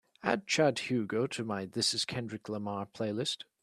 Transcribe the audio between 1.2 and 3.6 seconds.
to my This Is Kendrick Lamar playlist.